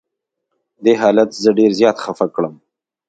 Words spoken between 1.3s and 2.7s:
زه ډېر زیات خفه کړم.